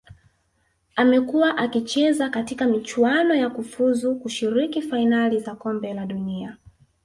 Amekua 0.95 1.57
akicheza 1.57 2.29
katika 2.29 2.67
michuano 2.67 3.35
ya 3.35 3.49
kufuzu 3.49 4.15
kushiriki 4.15 4.81
fainali 4.81 5.39
za 5.39 5.55
kombe 5.55 5.93
la 5.93 6.05
dunia 6.05 6.57